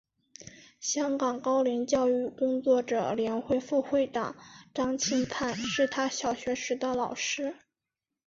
[0.79, 4.35] 香港高龄教育工作者联会副会长
[4.73, 7.55] 张钦灿是他小学时的老师。